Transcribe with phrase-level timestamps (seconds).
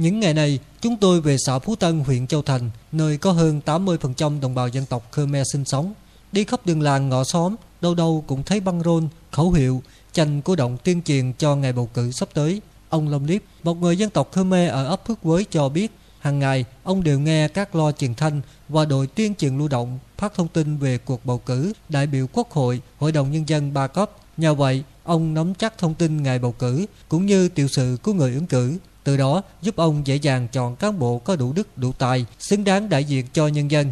[0.00, 3.60] Những ngày này, chúng tôi về xã Phú Tân, huyện Châu Thành, nơi có hơn
[3.66, 5.92] 80% đồng bào dân tộc Khmer sinh sống.
[6.32, 9.82] Đi khắp đường làng ngõ xóm, đâu đâu cũng thấy băng rôn, khẩu hiệu,
[10.12, 12.60] tranh cố động tuyên truyền cho ngày bầu cử sắp tới.
[12.88, 16.38] Ông Long Liếp, một người dân tộc Khmer ở ấp Phước Quới cho biết, hàng
[16.38, 20.34] ngày ông đều nghe các lo truyền thanh và đội tuyên truyền lưu động phát
[20.34, 23.86] thông tin về cuộc bầu cử đại biểu quốc hội, hội đồng nhân dân ba
[23.86, 24.10] cấp.
[24.36, 28.12] Nhờ vậy, ông nắm chắc thông tin ngày bầu cử cũng như tiểu sự của
[28.12, 31.78] người ứng cử từ đó giúp ông dễ dàng chọn cán bộ có đủ đức,
[31.78, 33.90] đủ tài, xứng đáng đại diện cho nhân dân.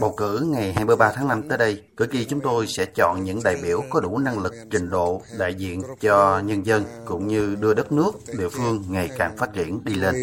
[0.00, 3.42] Bầu cử ngày 23 tháng 5 tới đây, cử tri chúng tôi sẽ chọn những
[3.42, 7.56] đại biểu có đủ năng lực, trình độ đại diện cho nhân dân cũng như
[7.60, 10.14] đưa đất nước, địa phương ngày càng phát triển đi lên.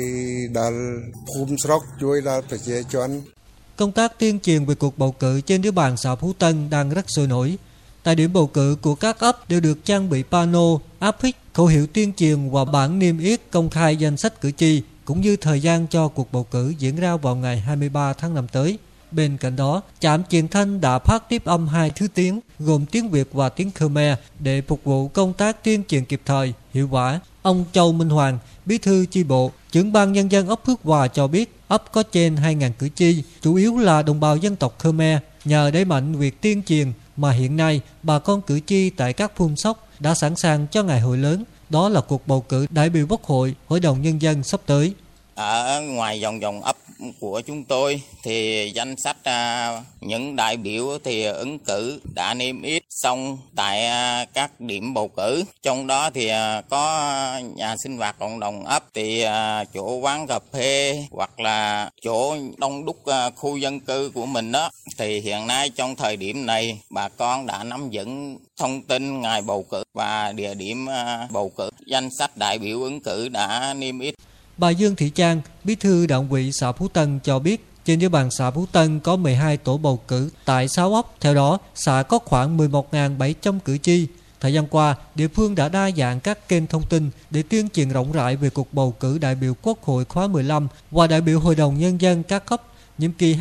[3.76, 6.90] Công tác tuyên truyền về cuộc bầu cử trên địa bàn xã Phú Tân đang
[6.90, 7.58] rất sôi nổi.
[8.04, 10.68] Tại điểm bầu cử của các ấp đều được trang bị pano,
[11.00, 14.52] áp phích khẩu hiệu tuyên truyền và bản niêm yết công khai danh sách cử
[14.52, 18.34] tri cũng như thời gian cho cuộc bầu cử diễn ra vào ngày 23 tháng
[18.34, 18.78] 5 tới.
[19.12, 23.10] Bên cạnh đó, trạm truyền thanh đã phát tiếp âm hai thứ tiếng gồm tiếng
[23.10, 27.20] Việt và tiếng Khmer để phục vụ công tác tuyên truyền kịp thời, hiệu quả.
[27.42, 31.08] Ông Châu Minh Hoàng, bí thư chi bộ, trưởng ban nhân dân ấp Phước Hòa
[31.08, 34.76] cho biết ấp có trên 2.000 cử tri, chủ yếu là đồng bào dân tộc
[34.80, 35.20] Khmer.
[35.46, 39.32] Nhờ đẩy mạnh việc tuyên truyền mà hiện nay bà con cử tri tại các
[39.36, 42.90] phun sóc đã sẵn sàng cho ngày hội lớn, đó là cuộc bầu cử đại
[42.90, 44.94] biểu quốc hội, hội đồng nhân dân sắp tới.
[45.36, 46.76] ở ngoài vòng vòng ấp
[47.20, 49.70] của chúng tôi thì danh sách à,
[50.02, 55.08] những đại biểu thì ứng cử đã niêm yết xong tại à, các điểm bầu
[55.08, 55.44] cử.
[55.64, 59.26] Trong đó thì à, có nhà sinh hoạt cộng đồng ấp thì
[59.74, 62.98] chỗ quán cà phê hoặc là chỗ đông đúc
[63.36, 67.46] khu dân cư của mình đó thì hiện nay trong thời điểm này bà con
[67.46, 72.10] đã nắm vững thông tin ngày bầu cử và địa điểm à, bầu cử danh
[72.20, 74.16] sách đại biểu ứng cử đã niêm yết
[74.58, 78.10] Bà Dương Thị Trang, bí thư đảng ủy xã Phú Tân cho biết trên địa
[78.10, 81.06] bàn xã Phú Tân có 12 tổ bầu cử tại 6 ấp.
[81.22, 84.08] Theo đó, xã có khoảng 11.700 cử tri.
[84.40, 87.90] Thời gian qua, địa phương đã đa dạng các kênh thông tin để tuyên truyền
[87.90, 91.40] rộng rãi về cuộc bầu cử đại biểu Quốc hội khóa 15 và đại biểu
[91.40, 92.62] Hội đồng Nhân dân các cấp
[92.98, 93.36] nhiệm kỳ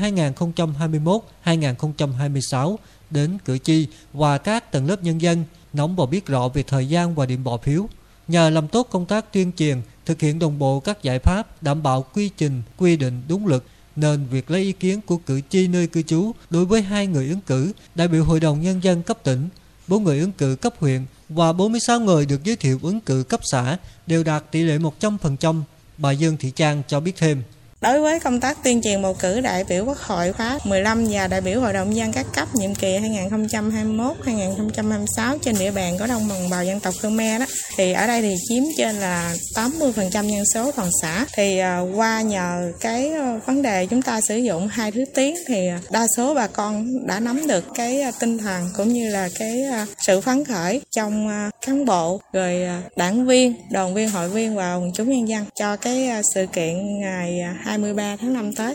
[1.45, 2.77] 2021-2026
[3.11, 6.89] đến cử tri và các tầng lớp nhân dân nắm và biết rõ về thời
[6.89, 7.89] gian và điểm bỏ phiếu.
[8.29, 11.83] Nhờ làm tốt công tác tuyên truyền, thực hiện đồng bộ các giải pháp đảm
[11.83, 13.63] bảo quy trình, quy định đúng luật,
[13.97, 17.29] nên việc lấy ý kiến của cử tri nơi cư trú đối với hai người
[17.29, 19.49] ứng cử đại biểu Hội đồng Nhân dân cấp tỉnh,
[19.89, 23.41] bốn người ứng cử cấp huyện và 46 người được giới thiệu ứng cử cấp
[23.53, 25.63] xã đều đạt tỷ lệ 100%.
[25.99, 27.43] Bà Dương Thị Trang cho biết thêm.
[27.81, 31.27] Đối với công tác tuyên truyền bầu cử đại biểu Quốc hội khóa 15 và
[31.27, 36.07] đại biểu Hội đồng nhân dân các cấp nhiệm kỳ 2021-2026 trên địa bàn có
[36.07, 40.45] đồng bào dân tộc Khmer đó thì ở đây thì chiếm trên là 80% dân
[40.55, 41.27] số toàn xã.
[41.35, 45.37] Thì à, qua nhờ cái ờ, vấn đề chúng ta sử dụng hai thứ tiếng
[45.49, 49.29] thì đa số bà con đã nắm được cái à, tinh thần cũng như là
[49.39, 51.29] cái à, sự phấn khởi trong
[51.67, 52.61] cán bộ rồi
[52.97, 57.01] đảng viên, đoàn viên, hội viên và quần chúng nhân dân cho cái sự kiện
[57.01, 58.75] ngày à, 23 tháng 5 tới.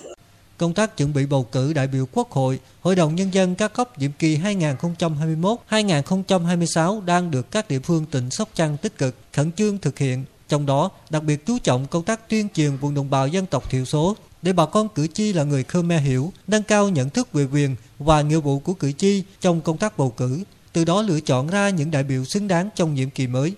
[0.57, 3.73] Công tác chuẩn bị bầu cử đại biểu Quốc hội, Hội đồng Nhân dân các
[3.73, 9.51] cấp nhiệm kỳ 2021-2026 đang được các địa phương tỉnh Sóc Trăng tích cực, khẩn
[9.51, 10.23] trương thực hiện.
[10.49, 13.69] Trong đó, đặc biệt chú trọng công tác tuyên truyền vùng đồng bào dân tộc
[13.69, 17.33] thiểu số để bà con cử tri là người Khmer hiểu, nâng cao nhận thức
[17.33, 21.01] về quyền và nghĩa vụ của cử tri trong công tác bầu cử, từ đó
[21.01, 23.53] lựa chọn ra những đại biểu xứng đáng trong nhiệm kỳ mới.